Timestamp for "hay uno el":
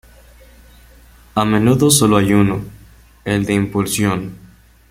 2.17-3.45